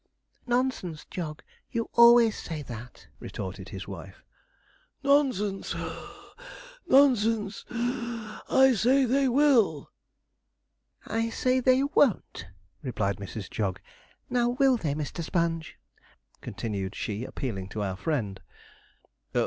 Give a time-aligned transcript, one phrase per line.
[0.47, 4.23] 'Nonsense, Jog, you always say that,' retorted his wife.
[5.03, 6.33] 'Nonsense (puff),
[6.87, 9.91] nonsense (wheeze), I say they will.'
[11.05, 12.47] 'I say they won't!'
[12.81, 13.47] replied Mrs.
[13.47, 13.79] Jog;
[14.27, 15.23] 'now will they, Mr.
[15.23, 15.77] Sponge?'
[16.41, 18.41] continued she, appealing to our friend.